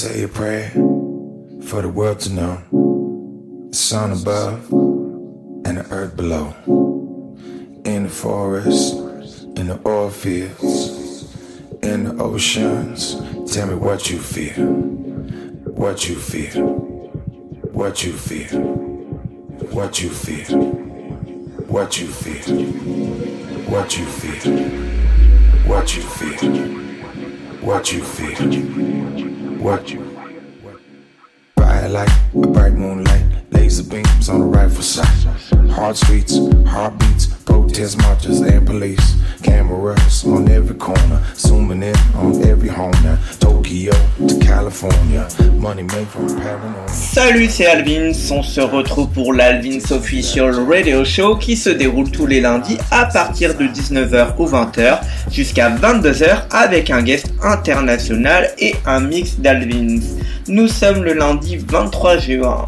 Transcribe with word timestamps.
Say 0.00 0.22
a 0.22 0.28
prayer 0.28 0.70
for 1.60 1.82
the 1.82 1.90
world 1.90 2.20
to 2.20 2.32
know 2.32 2.62
the 3.68 3.76
sun 3.76 4.12
above 4.12 4.72
and 5.66 5.76
the 5.76 5.86
earth 5.90 6.16
below, 6.16 6.54
in 7.84 8.04
the 8.04 8.08
forest, 8.08 8.94
in 9.58 9.66
the 9.66 9.78
oil 9.84 10.08
fields, 10.08 11.36
in 11.82 12.04
the 12.04 12.16
oceans. 12.18 13.16
Tell 13.52 13.66
me 13.66 13.74
what 13.74 14.10
you 14.10 14.18
fear. 14.18 14.54
what 15.74 16.08
you 16.08 16.14
feel, 16.14 16.62
what 17.74 18.02
you 18.02 18.14
feel, 18.14 18.58
what 19.68 20.00
you 20.02 20.08
feel, 20.08 20.58
what 21.68 22.00
you 22.00 22.06
feel, 22.06 22.56
what 23.68 23.98
you 23.98 24.06
feel, 24.06 24.06
what 24.06 24.06
you 24.06 24.06
feel, 24.06 24.54
what 25.66 25.94
you 25.94 26.02
feel. 26.02 26.90
What 27.60 27.92
you 27.92 28.02
feel. 28.02 29.29
Bright 29.60 29.94
like 31.90 32.08
a 32.08 32.46
bright 32.46 32.72
moonlight, 32.72 33.22
laser 33.50 33.82
beams 33.82 34.30
on 34.30 34.40
the 34.40 34.46
rifle 34.46 34.82
sight. 34.82 35.06
Hard 35.72 35.98
streets, 35.98 36.38
heartbeats, 36.66 37.26
protest 37.44 37.98
marches 37.98 38.40
and 38.40 38.66
police. 38.66 39.16
Cameras 39.42 40.24
on 40.24 40.48
every 40.48 40.76
corner, 40.76 41.22
zooming 41.34 41.82
in 41.82 41.96
on 42.14 42.42
every 42.42 42.68
home 42.68 42.92
now. 43.02 43.18
Salut, 46.88 47.48
c'est 47.48 47.66
Alvins. 47.66 48.10
On 48.32 48.42
se 48.42 48.60
retrouve 48.60 49.08
pour 49.10 49.32
l'Alvins 49.32 49.78
Official 49.90 50.52
Radio 50.68 51.04
Show 51.04 51.36
qui 51.36 51.56
se 51.56 51.70
déroule 51.70 52.10
tous 52.10 52.26
les 52.26 52.40
lundis 52.40 52.78
à 52.90 53.06
partir 53.06 53.56
de 53.56 53.64
19h 53.64 54.34
ou 54.38 54.46
20h 54.46 54.98
jusqu'à 55.30 55.70
22h 55.70 56.46
avec 56.50 56.90
un 56.90 57.02
guest 57.02 57.32
international 57.42 58.50
et 58.58 58.74
un 58.86 59.00
mix 59.00 59.38
d'Alvins. 59.38 60.00
Nous 60.48 60.66
sommes 60.66 61.04
le 61.04 61.12
lundi 61.12 61.56
23 61.56 62.18
juin. 62.18 62.66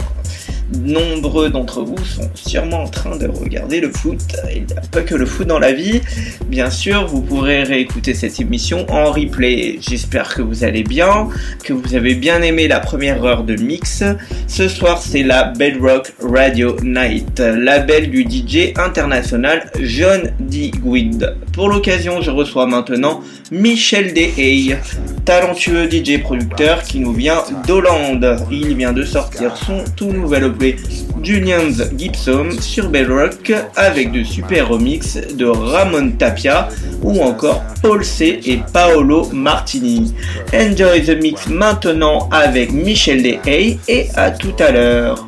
Nombreux 0.80 1.50
d'entre 1.50 1.82
vous 1.82 2.02
sont 2.04 2.30
sûrement 2.34 2.84
en 2.84 2.88
train 2.88 3.16
de 3.16 3.26
regarder 3.26 3.80
le 3.80 3.90
foot. 3.90 4.20
Il 4.54 4.64
n'y 4.64 4.72
a 4.72 4.80
pas 4.90 5.02
que 5.02 5.14
le 5.14 5.26
foot 5.26 5.46
dans 5.46 5.58
la 5.58 5.72
vie. 5.72 6.00
Bien 6.46 6.70
sûr, 6.70 7.06
vous 7.06 7.22
pourrez 7.22 7.62
réécouter 7.62 8.14
cette 8.14 8.40
émission 8.40 8.86
en 8.90 9.12
replay. 9.12 9.78
J'espère 9.80 10.34
que 10.34 10.42
vous 10.42 10.64
allez 10.64 10.82
bien, 10.82 11.28
que 11.62 11.72
vous 11.72 11.94
avez 11.94 12.14
bien 12.14 12.42
aimé 12.42 12.68
la 12.68 12.80
première 12.80 13.24
heure 13.24 13.44
de 13.44 13.56
mix. 13.56 14.02
Ce 14.48 14.68
soir, 14.68 14.98
c'est 14.98 15.22
la 15.22 15.44
Bedrock 15.44 16.12
Radio 16.20 16.76
Night, 16.82 17.38
label 17.40 18.10
du 18.10 18.22
DJ 18.22 18.72
international 18.76 19.70
John 19.80 20.32
D. 20.40 20.70
Guid. 20.70 21.36
Pour 21.52 21.68
l'occasion, 21.68 22.20
je 22.22 22.30
reçois 22.30 22.66
maintenant 22.66 23.20
Michel 23.52 24.14
Dehey, 24.14 24.78
talentueux 25.26 25.86
DJ 25.86 26.22
producteur 26.22 26.82
qui 26.82 27.00
nous 27.00 27.12
vient 27.12 27.44
d'Hollande. 27.66 28.38
Il 28.50 28.74
vient 28.78 28.94
de 28.94 29.04
sortir 29.04 29.54
son 29.58 29.84
tout 29.94 30.10
nouvel 30.10 30.44
objet 30.44 30.76
Julian's 31.22 31.82
Gibson 31.98 32.48
sur 32.62 32.88
Bedrock 32.88 33.52
avec 33.76 34.10
de 34.10 34.24
super 34.24 34.70
remix 34.70 35.18
de 35.36 35.44
Ramon 35.44 36.12
Tapia 36.12 36.70
ou 37.02 37.20
encore 37.20 37.62
Paul 37.82 38.02
C 38.02 38.40
et 38.46 38.60
Paolo 38.72 39.28
Martini. 39.34 40.14
Enjoy 40.54 41.04
the 41.04 41.22
mix 41.22 41.46
maintenant 41.46 42.30
avec 42.32 42.72
Michel 42.72 43.22
Dehey 43.22 43.78
et 43.86 44.06
à 44.14 44.30
tout 44.30 44.56
à 44.60 44.72
l'heure. 44.72 45.26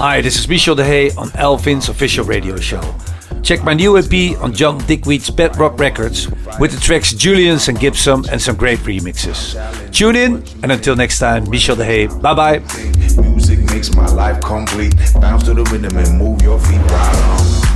Hi, 0.00 0.20
this 0.20 0.36
is 0.36 0.48
Michel 0.48 0.74
Dehey 0.74 1.12
on 1.16 1.30
Elvin's 1.38 1.88
official 1.88 2.26
radio 2.26 2.56
show. 2.60 2.80
Check 3.42 3.64
my 3.64 3.74
new 3.74 3.96
EP 3.96 4.38
on 4.40 4.52
John 4.52 4.78
Digweed's 4.80 5.30
Bedrock 5.30 5.78
Records 5.78 6.28
with 6.58 6.72
the 6.72 6.80
tracks 6.80 7.12
Julienzzz 7.12 7.68
and 7.68 7.78
Gibsome 7.78 8.28
and 8.30 8.40
some 8.40 8.56
great 8.56 8.78
remixes. 8.80 9.54
Tune 9.92 10.16
in 10.16 10.44
and 10.62 10.72
until 10.72 10.96
next 10.96 11.18
time, 11.18 11.48
Michel 11.48 11.76
De 11.76 11.84
Hey. 11.84 12.06
Bye 12.06 12.34
bye. 12.34 12.58
Music 13.22 13.58
makes 13.70 13.94
my 13.94 14.06
life 14.06 14.40
complete. 14.42 14.94
Bounce 15.20 15.44
to 15.44 15.54
the 15.54 15.64
rhythm 15.64 15.96
and 15.96 16.18
move 16.18 16.42
your 16.42 16.58
feet 16.58 16.78
right 16.78 17.16
on. 17.16 17.67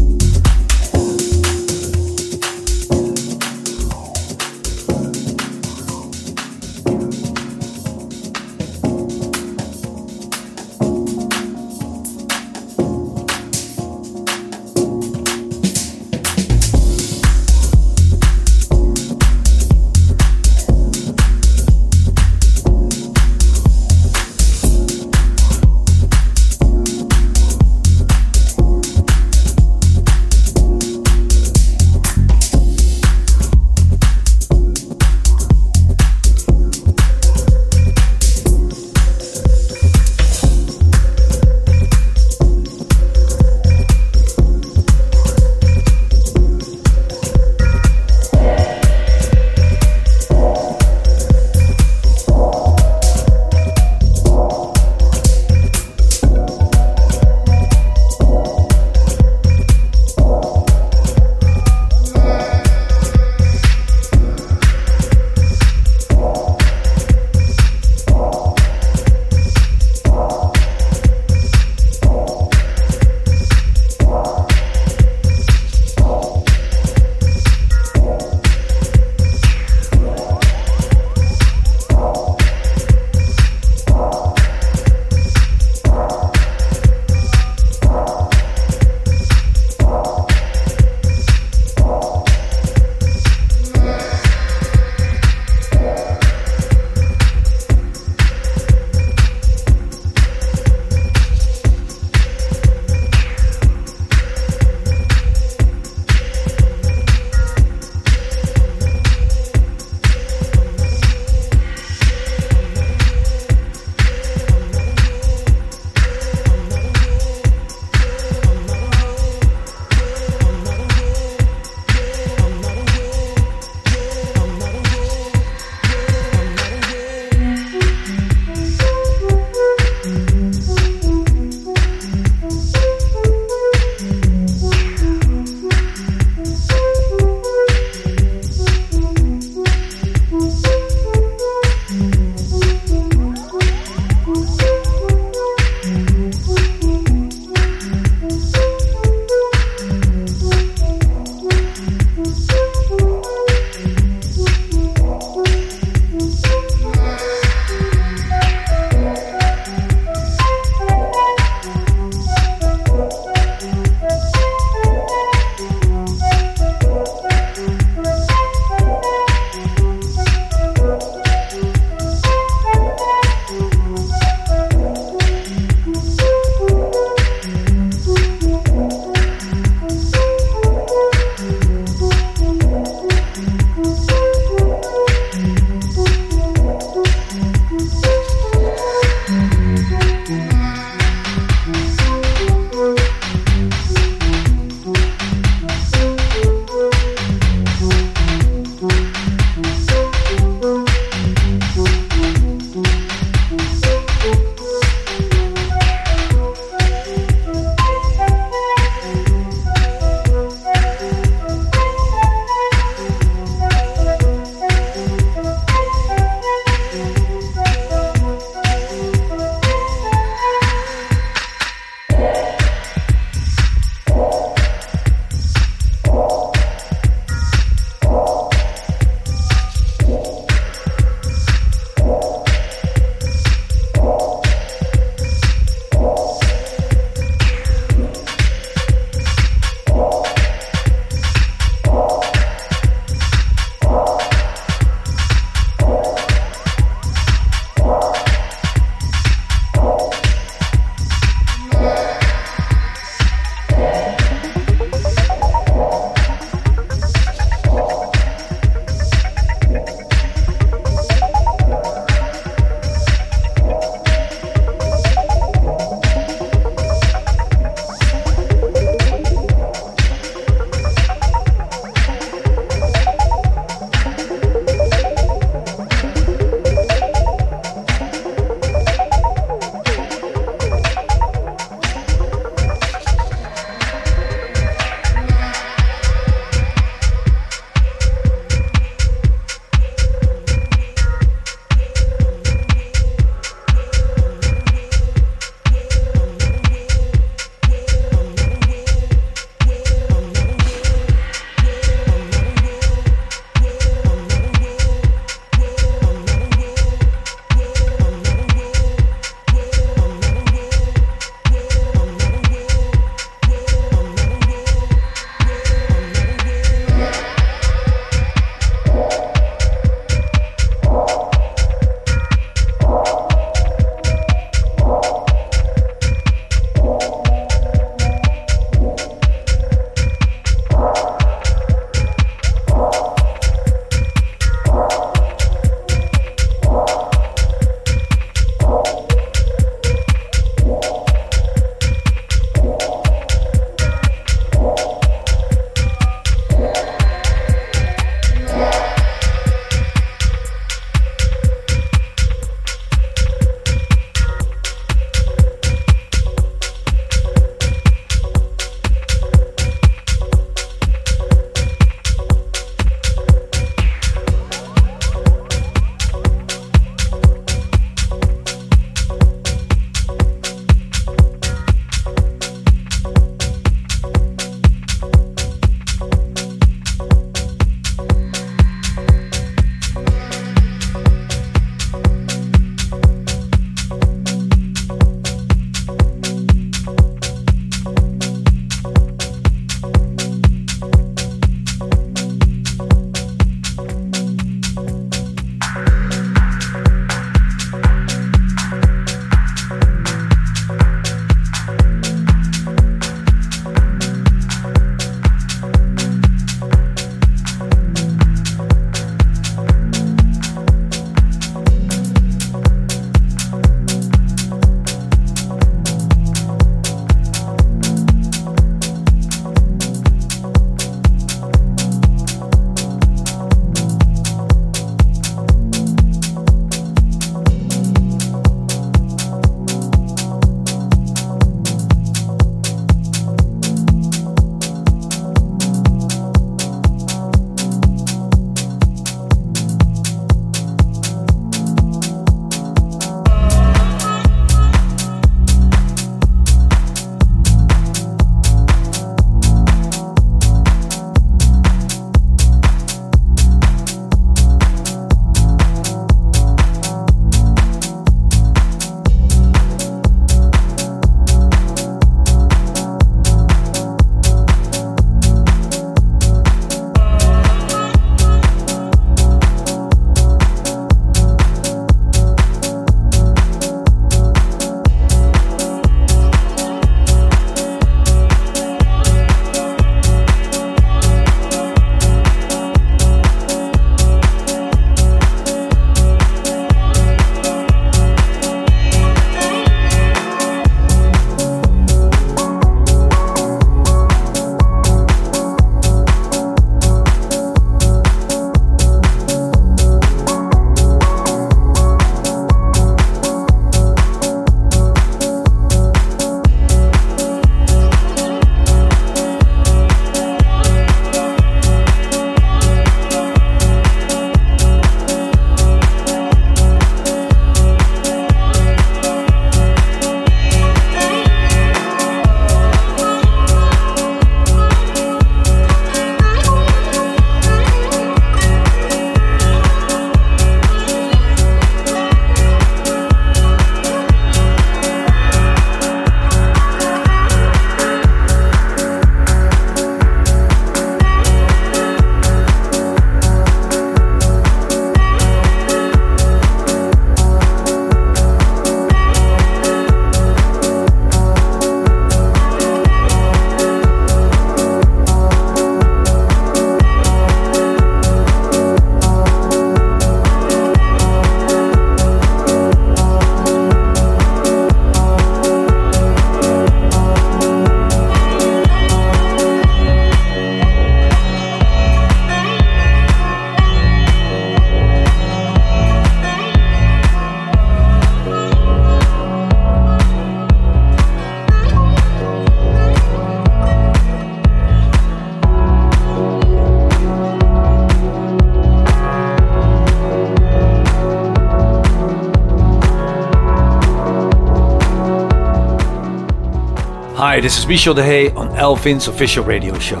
This 597.42 597.58
is 597.58 597.66
Michel 597.66 597.92
de 597.92 598.04
Hey 598.04 598.30
on 598.34 598.54
Al 598.56 598.76
Vince 598.76 599.08
official 599.08 599.42
radio 599.42 599.76
show. 599.80 600.00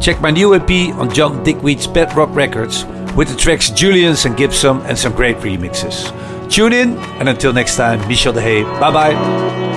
Check 0.00 0.18
my 0.22 0.30
new 0.30 0.54
EP 0.54 0.94
on 0.94 1.12
John 1.12 1.44
Digweed's 1.44 1.86
Pet 1.86 2.16
Rock 2.16 2.34
Records 2.34 2.86
with 3.14 3.28
the 3.28 3.36
tracks 3.36 3.68
Julienzzz 3.68 4.24
and 4.24 4.34
Gibsome 4.34 4.82
and 4.88 4.98
some 4.98 5.12
great 5.12 5.36
remixes. 5.40 6.08
Tune 6.50 6.72
in, 6.72 6.96
and 7.20 7.28
until 7.28 7.52
next 7.52 7.76
time, 7.76 8.00
Michel 8.08 8.32
de 8.32 8.40
Hey. 8.40 8.62
Bye 8.62 8.90
bye. 8.90 9.69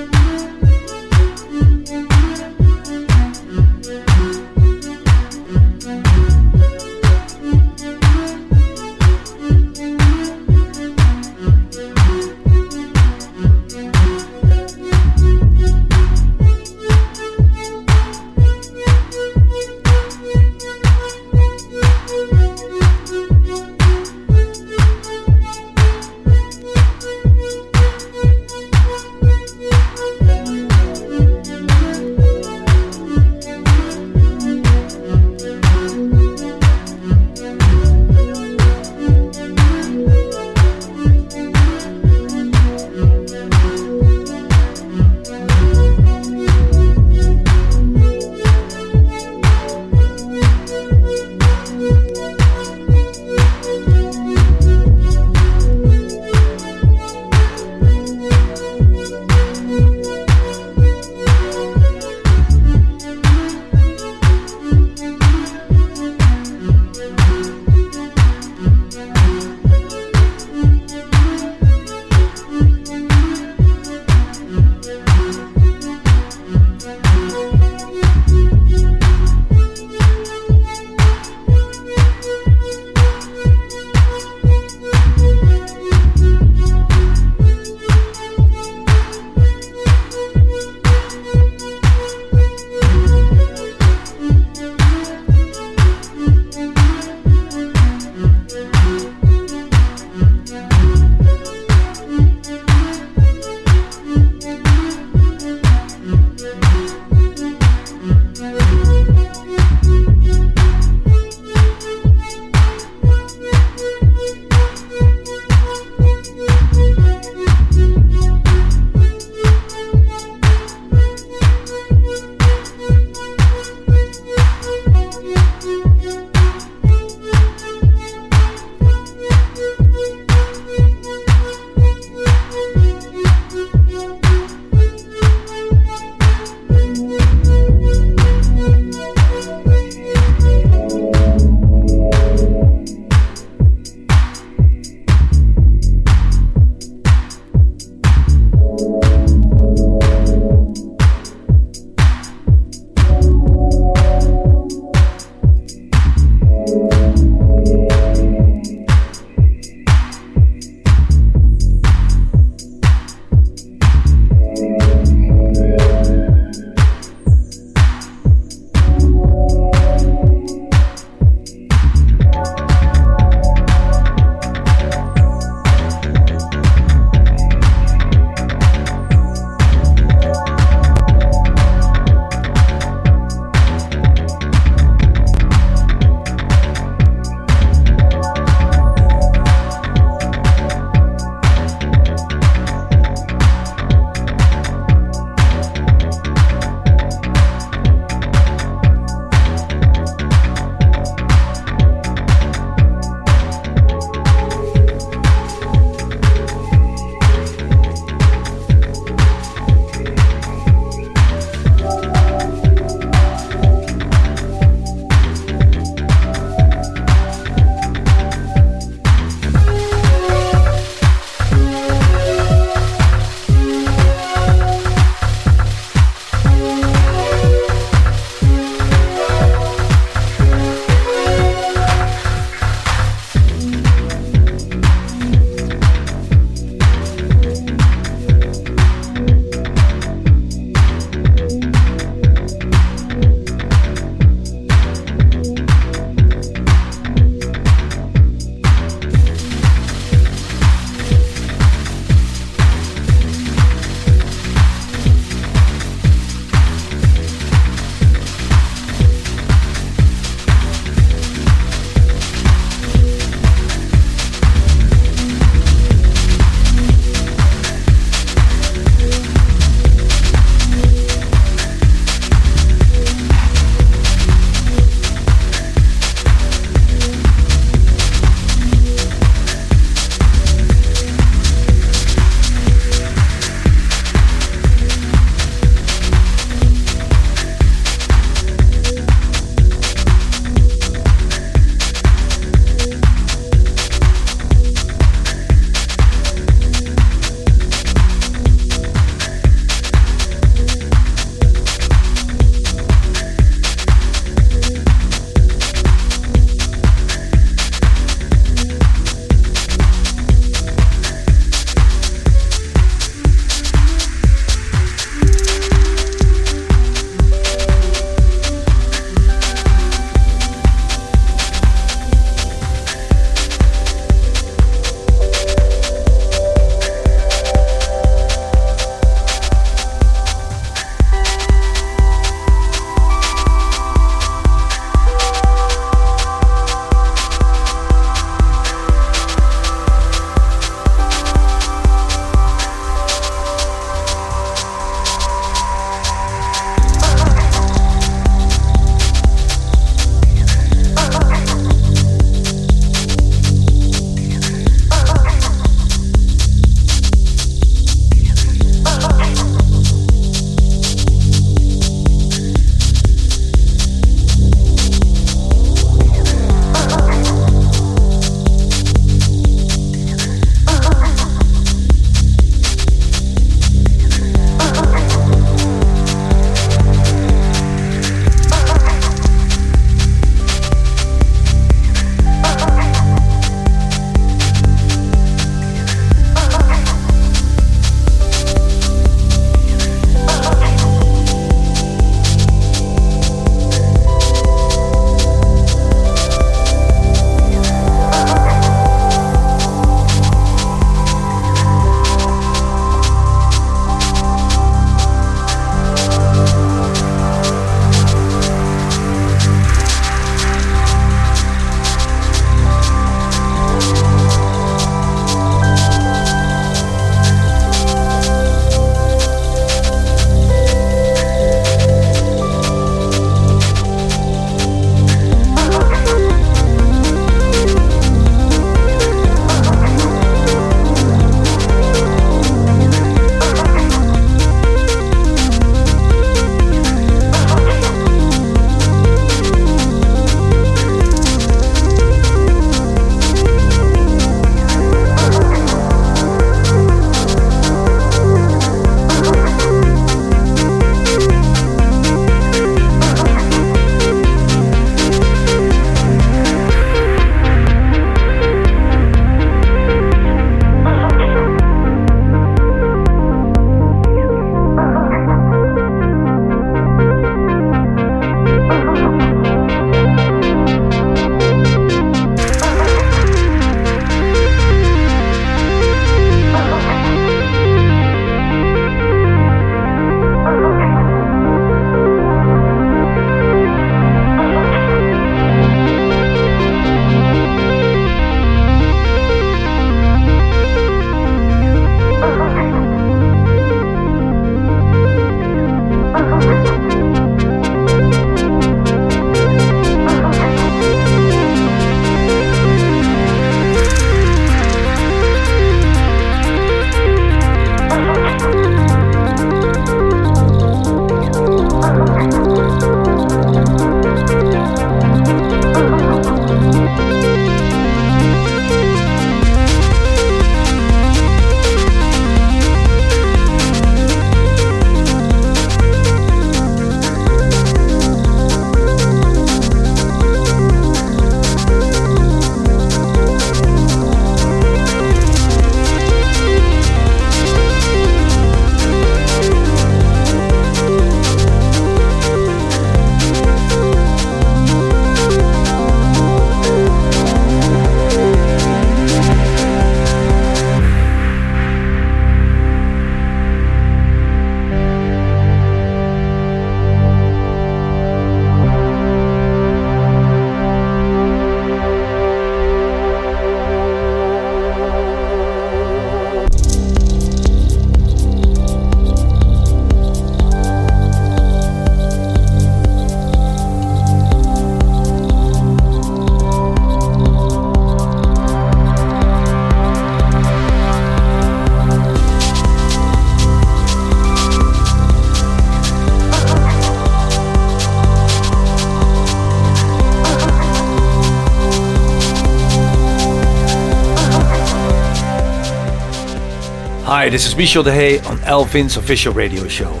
Hi, 597.26 597.30
this 597.30 597.44
is 597.44 597.56
Michel 597.56 597.82
de 597.82 597.92
Hey 597.92 598.20
on 598.20 598.38
Al 598.44 598.64
Vince 598.64 598.96
official 598.96 599.32
radio 599.32 599.66
show. 599.66 600.00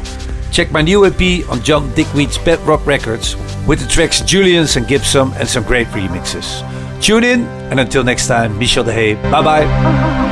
Check 0.52 0.70
my 0.70 0.80
new 0.80 1.04
EP 1.04 1.44
on 1.50 1.60
John 1.60 1.92
Digweed's 1.96 2.38
Bedrock 2.38 2.86
Records 2.86 3.34
with 3.66 3.80
the 3.80 3.88
tracks 3.88 4.20
Julienzzz 4.20 4.76
and 4.76 4.86
Gibsome 4.86 5.34
and 5.34 5.48
some 5.48 5.64
great 5.64 5.88
remixes. 5.88 6.62
Tune 7.02 7.24
in, 7.24 7.42
and 7.72 7.80
until 7.80 8.04
next 8.04 8.28
time, 8.28 8.56
Michel 8.56 8.84
de 8.84 8.92
Hey. 8.92 9.14
Bye 9.14 9.42
bye. 9.42 10.25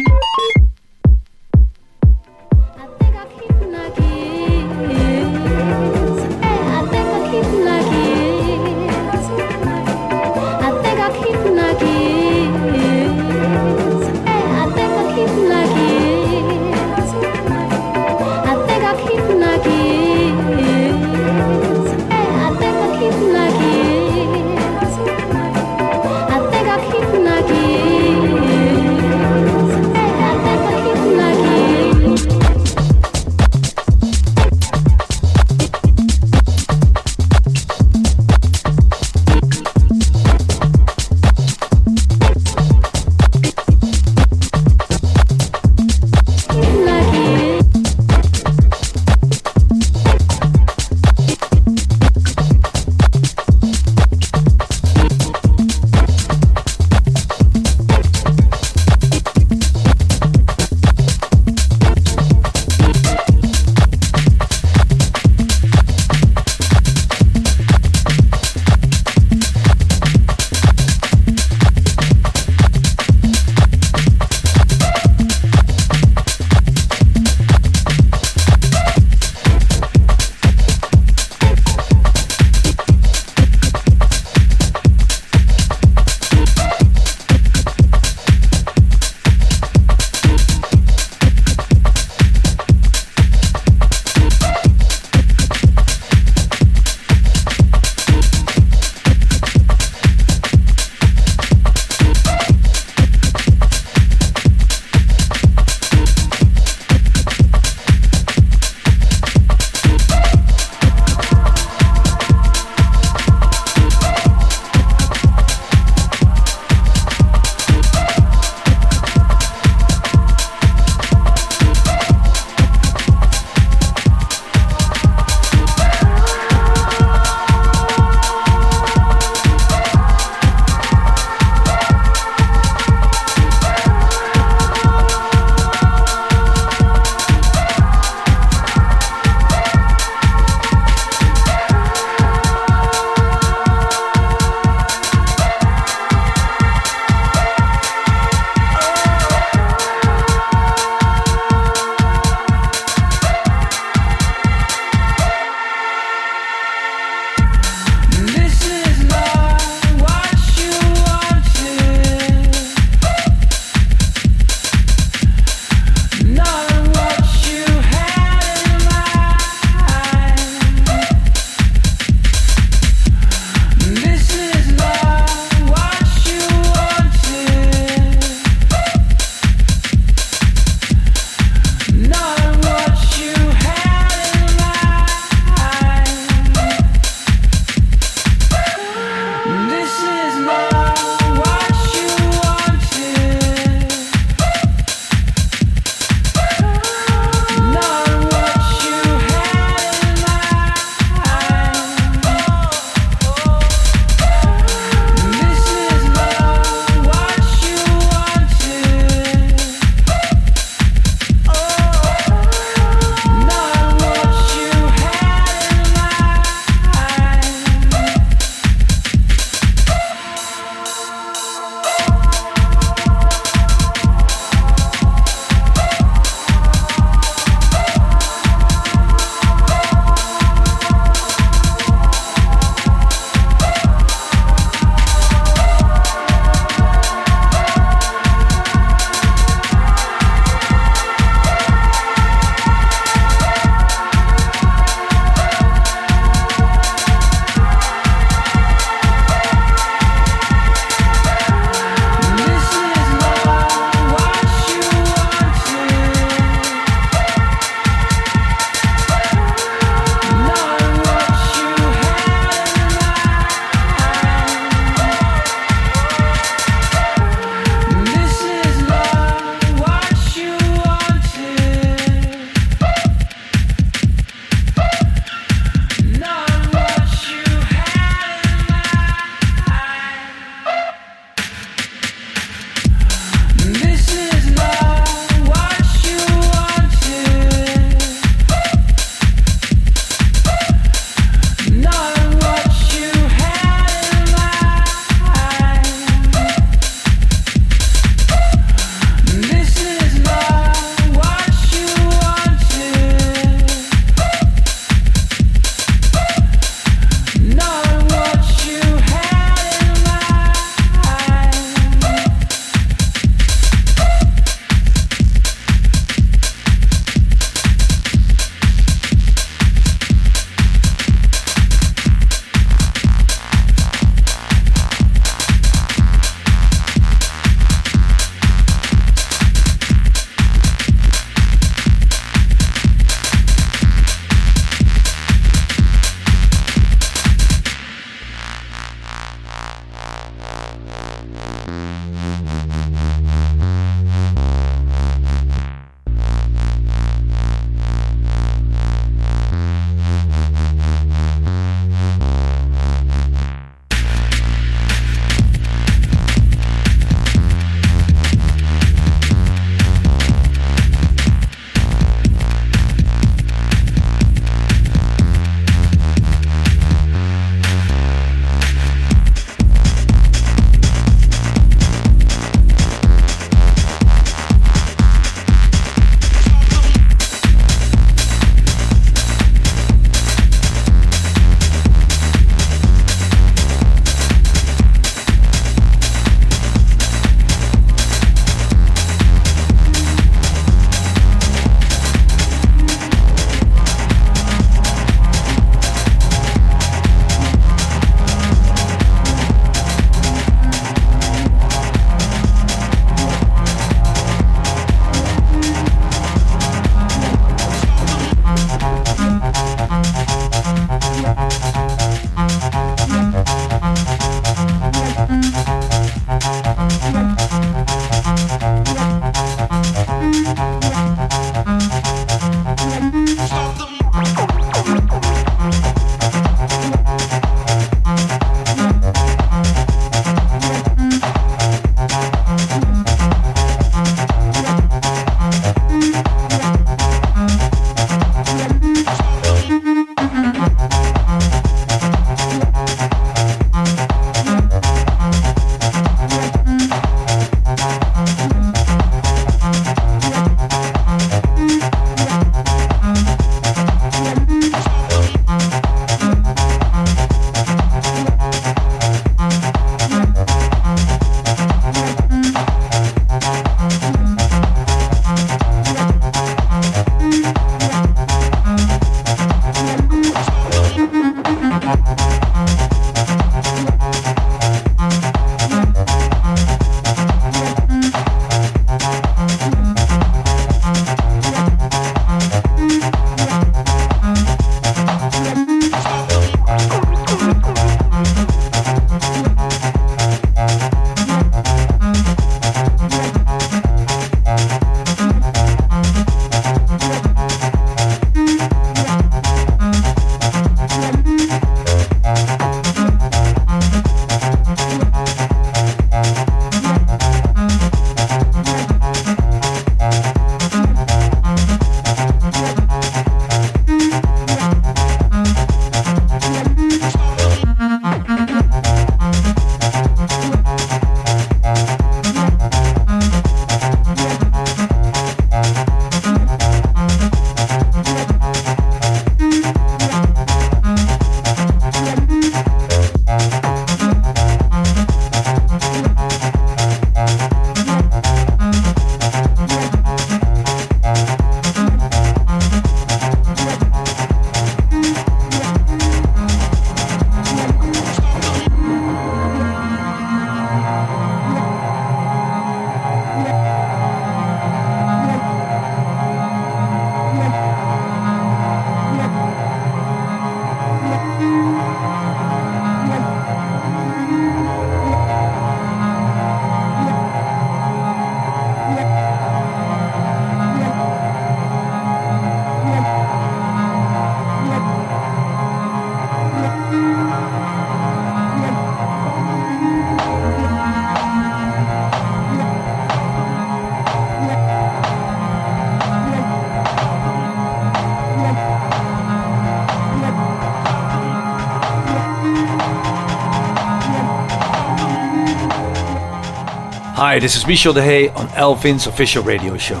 Hi, 597.36 597.40
this 597.40 597.54
is 597.54 597.66
Michel 597.66 597.92
de 597.92 598.00
Hey 598.00 598.30
on 598.30 598.48
Al 598.52 598.74
Vince 598.74 599.06
official 599.06 599.42
radio 599.42 599.76
show. 599.76 600.00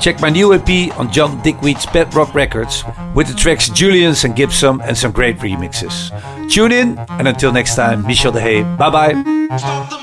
Check 0.00 0.20
my 0.20 0.28
new 0.28 0.52
EP 0.52 0.90
on 0.98 1.08
John 1.12 1.40
Digweed's 1.40 1.86
Pet 1.86 2.12
Rock 2.12 2.34
Records 2.34 2.82
with 3.14 3.28
the 3.28 3.34
tracks 3.34 3.68
Julienzzz 3.68 4.24
and 4.24 4.34
Gibsome 4.34 4.82
and 4.84 4.98
some 4.98 5.12
great 5.12 5.38
remixes. 5.38 6.10
Tune 6.50 6.72
in, 6.72 6.98
and 7.10 7.28
until 7.28 7.52
next 7.52 7.76
time, 7.76 8.04
Michel 8.04 8.32
de 8.32 8.40
Hey. 8.40 8.62
Bye 8.76 8.90
bye. 8.90 10.00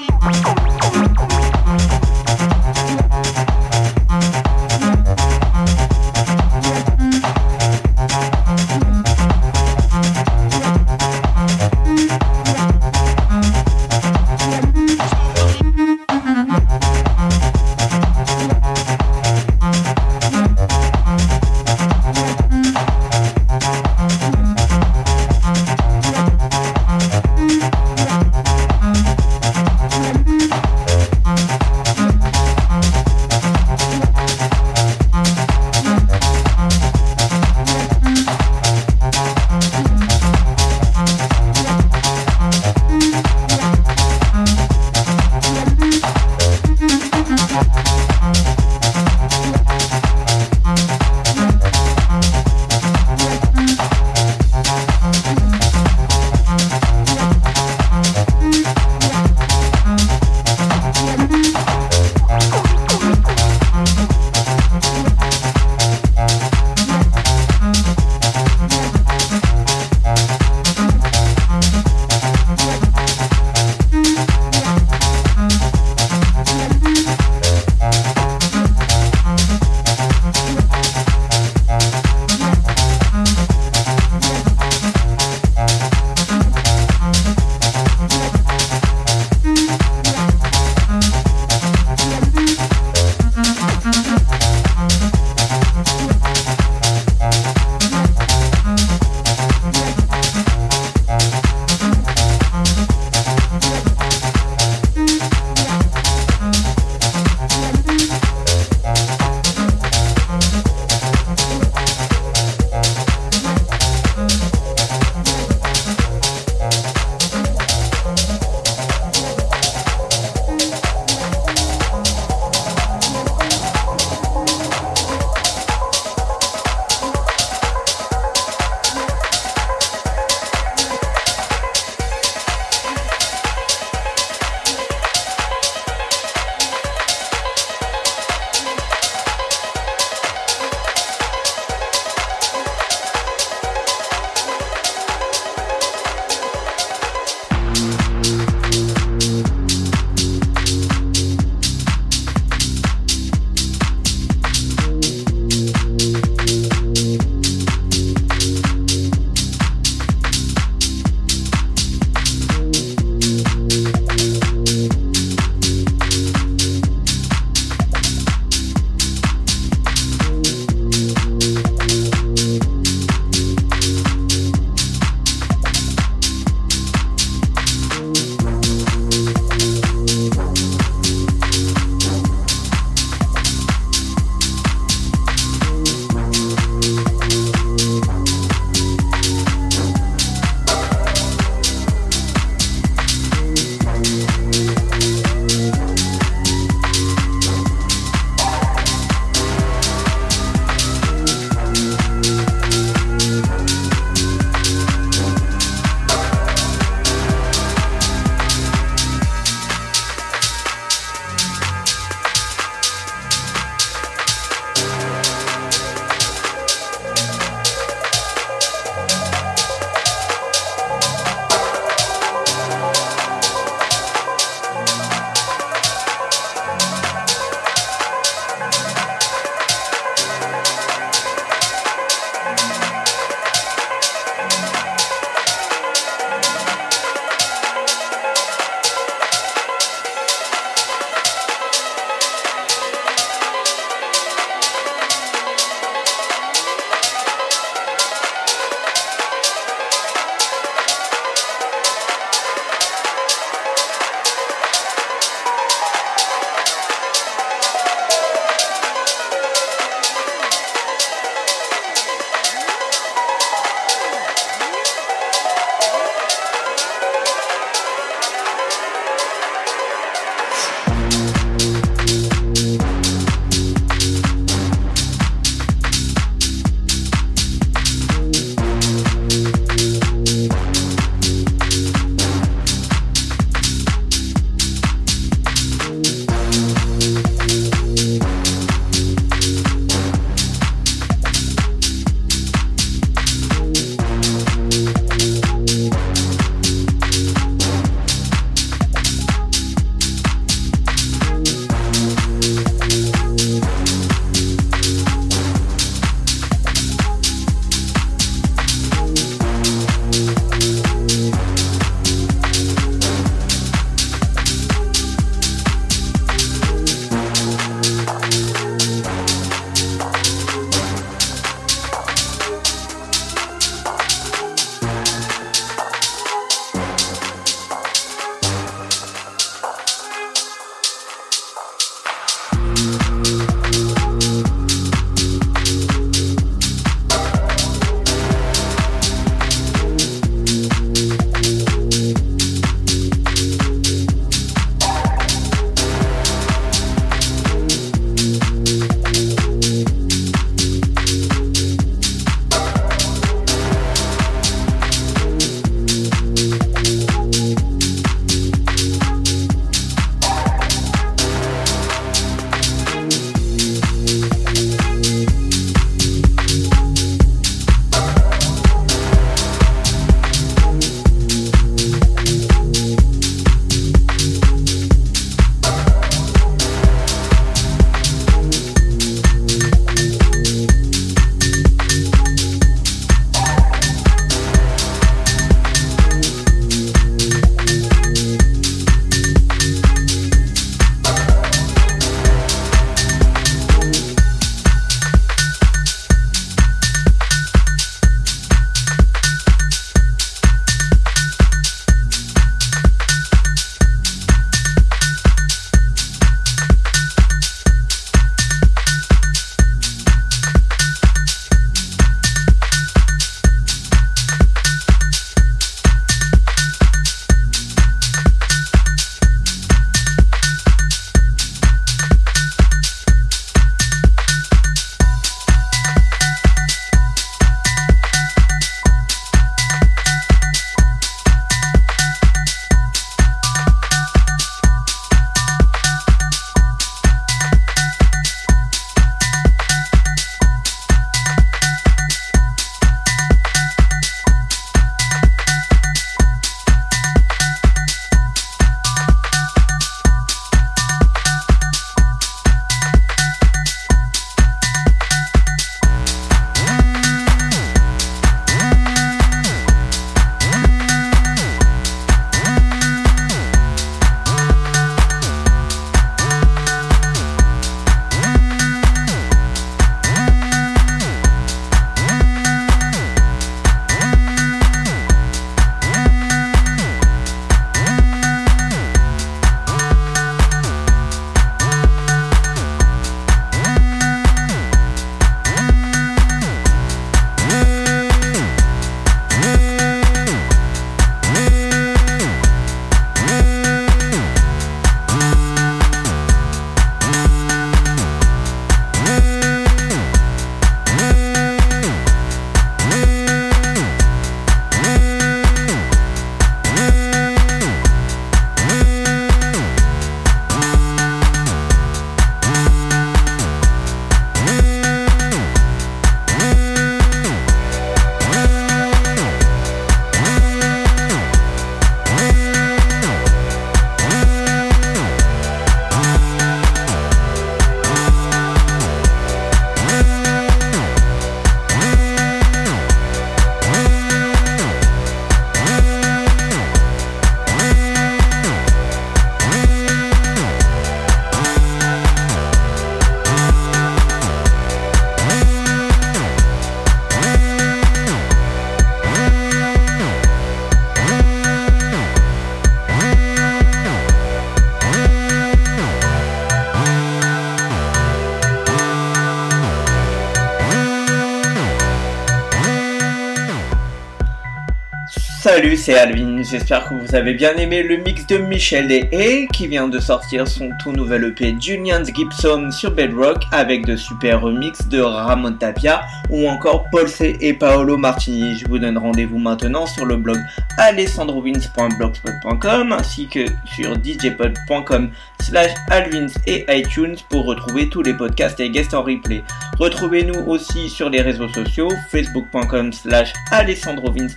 Alvin. 565.96 566.44
J'espère 566.44 566.88
que 566.88 566.94
vous 566.96 567.16
avez 567.16 567.34
bien 567.34 567.56
aimé 567.56 567.82
le 567.84 567.98
mix 567.98 568.26
de 568.28 568.38
Michel 568.38 568.92
et 568.92 569.48
qui 569.54 569.68
vient 569.68 569.88
de 569.88 570.00
sortir 570.00 570.48
son 570.48 570.70
tout 570.82 570.92
nouvel 570.92 571.24
EP 571.26 571.56
Julian 571.60 572.04
Gibson 572.04 572.72
sur 572.72 572.92
Bedrock 572.92 573.44
avec 573.52 573.86
de 573.86 573.96
super 573.96 574.42
remix 574.42 574.88
de 574.88 575.00
Ramon 575.02 575.54
Tapia 575.54 576.02
ou 576.30 576.48
encore 576.48 576.86
Paul 576.92 577.08
C 577.08 577.38
et 577.42 577.54
Paolo 577.54 577.98
Martini. 577.98 578.58
Je 578.58 578.68
vous 578.68 578.80
donne 578.80 578.98
rendez-vous 578.98 579.40
maintenant 579.40 579.86
sur 579.86 580.06
le 580.06 580.18
blog 580.18 580.40
alessandrovins.blogspot.com 580.78 582.92
ainsi 582.92 583.28
que 583.28 583.46
sur 583.66 583.96
djpod.com 583.96 585.12
slash 585.42 585.72
alvins 585.90 586.28
et 586.48 586.66
iTunes 586.70 587.16
pour 587.30 587.46
retrouver 587.46 587.88
tous 587.90 588.02
les 588.02 588.14
podcasts 588.14 588.60
et 588.60 588.70
guests 588.70 588.94
en 588.94 589.04
replay. 589.04 589.42
Retrouvez-nous 589.82 590.44
aussi 590.46 590.90
sur 590.90 591.10
les 591.10 591.22
réseaux 591.22 591.50
sociaux 591.50 591.90
facebook.com 592.12 592.94
slash 592.94 593.34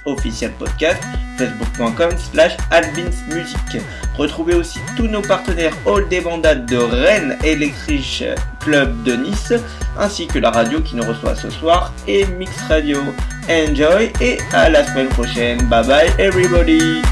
officiel 0.07 0.51
podcast 0.59 1.03
facebook.com 1.36 2.12
slash 2.16 2.57
albinsmusic. 2.70 3.82
Retrouvez 4.16 4.55
aussi 4.55 4.78
tous 4.97 5.07
nos 5.07 5.20
partenaires 5.20 5.76
All 5.86 6.09
des 6.09 6.22
Bandades 6.22 6.64
de 6.64 6.78
Rennes, 6.78 7.36
Electric 7.45 8.24
Club 8.61 9.03
de 9.03 9.16
Nice, 9.16 9.53
ainsi 9.99 10.26
que 10.26 10.38
la 10.38 10.51
radio 10.51 10.80
qui 10.80 10.97
nous 10.97 11.05
reçoit 11.05 11.34
ce 11.34 11.51
soir 11.51 11.92
et 12.09 12.24
Mix 12.24 12.57
Radio. 12.62 13.01
Enjoy 13.51 14.12
et 14.22 14.38
à 14.55 14.70
la 14.70 14.82
semaine 14.82 15.09
prochaine. 15.09 15.59
Bye 15.68 15.86
bye 15.86 16.11
everybody 16.18 17.03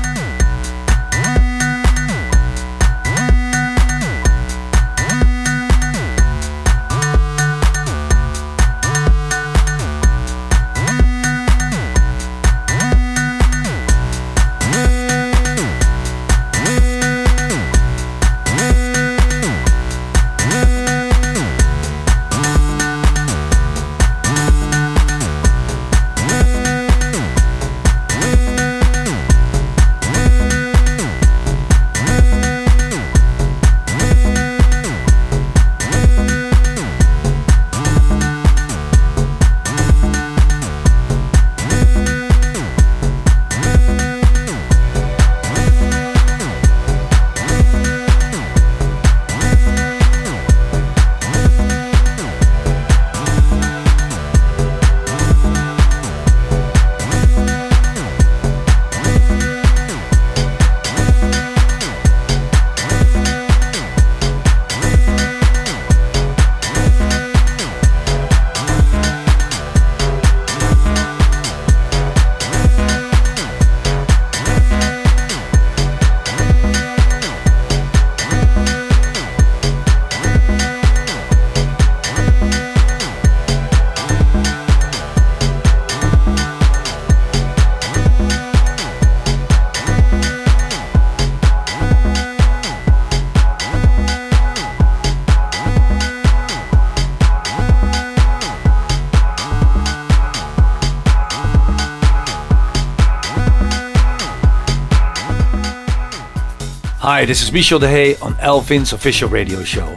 Hi, 107.23 107.27
this 107.27 107.41
is 107.41 107.53
Michel 107.53 107.79
de 107.79 107.87
Hey 107.87 108.17
on 108.17 108.35
Al 108.41 108.61
Vince 108.61 108.93
official 108.93 109.29
radio 109.29 109.63
show. 109.63 109.95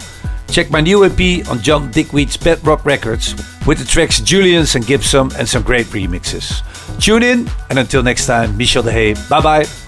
Check 0.48 0.70
my 0.70 0.80
new 0.80 1.04
EP 1.04 1.50
on 1.50 1.60
John 1.60 1.90
Digweed's 1.90 2.38
Bedrock 2.38 2.86
Records 2.86 3.34
with 3.66 3.80
the 3.80 3.84
tracks 3.84 4.22
Julienzzz 4.22 4.76
and 4.76 4.86
Gibsome 4.86 5.36
and 5.36 5.50
some 5.50 5.64
great 5.64 5.88
remixes. 5.88 6.62
Tune 7.02 7.24
in, 7.24 7.50
and 7.72 7.80
until 7.80 8.04
next 8.04 8.28
time, 8.28 8.56
Michel 8.56 8.84
de 8.84 8.92
Hey. 8.92 9.16
Bye 9.28 9.42
bye. 9.42 9.85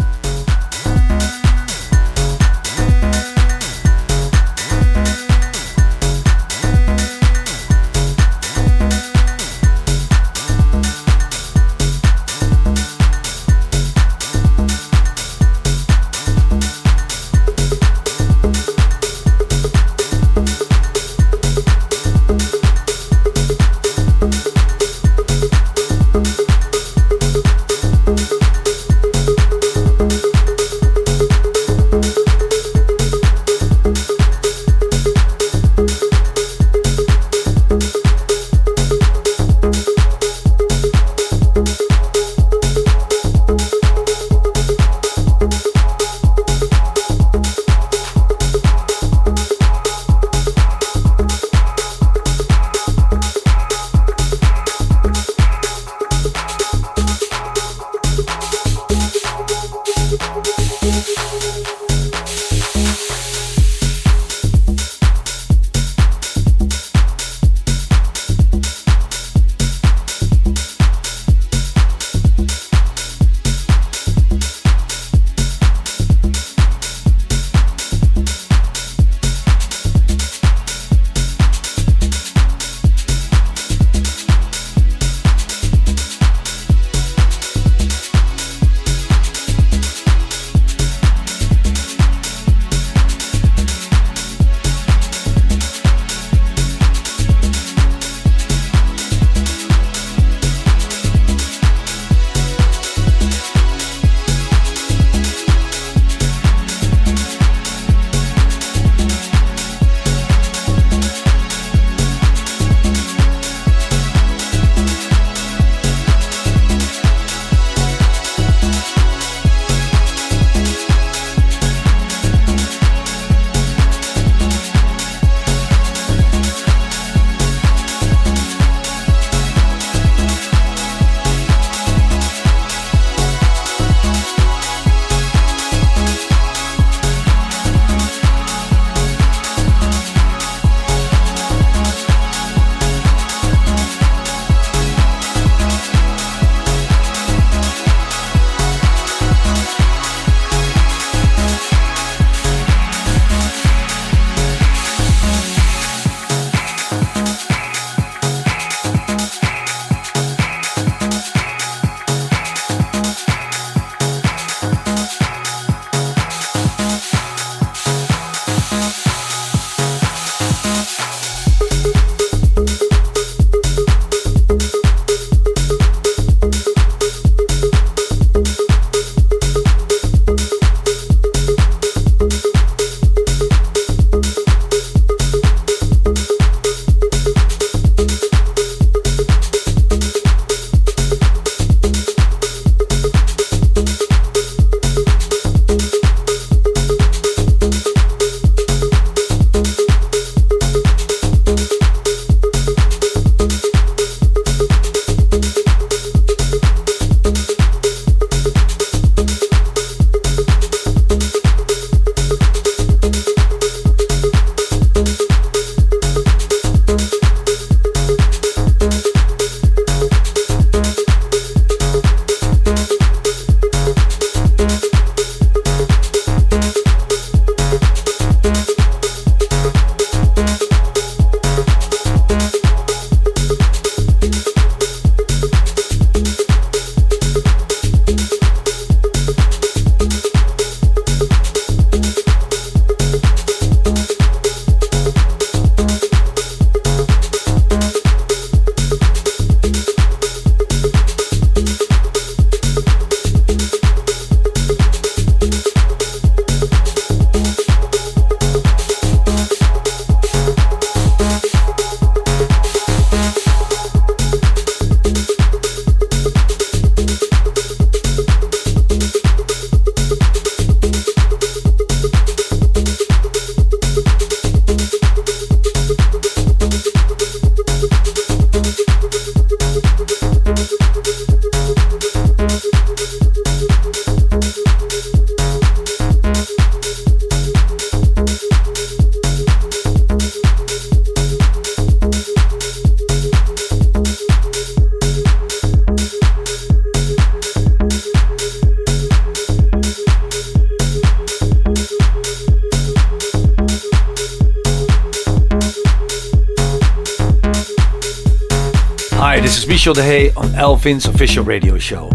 Michel 309.88 310.04
de 310.04 310.04
Hey 310.04 310.34
on 310.36 310.54
Al 310.56 310.76
Vince's 310.76 311.06
official 311.06 311.46
radio 311.46 311.78
show. 311.78 312.12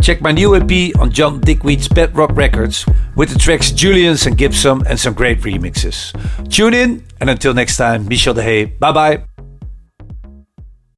Check 0.00 0.20
my 0.20 0.30
new 0.30 0.54
EP 0.54 0.96
on 1.00 1.10
John 1.10 1.40
Digweed's 1.40 1.88
Bedrock 1.88 2.30
Records 2.36 2.86
with 3.16 3.32
the 3.32 3.36
tracks 3.36 3.72
Julienzzz 3.72 4.28
and 4.28 4.38
Gibsome 4.38 4.86
and 4.86 4.96
some 4.96 5.12
great 5.12 5.40
remixes. 5.40 6.12
Tune 6.48 6.72
in, 6.72 7.04
and 7.20 7.28
until 7.28 7.52
next 7.52 7.78
time, 7.78 8.06
Michel 8.06 8.32
de 8.32 8.44
Hey. 8.44 8.66
Bye 8.66 8.92
bye. 8.92 9.25